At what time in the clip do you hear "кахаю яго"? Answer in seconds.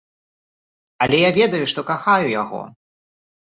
1.93-2.67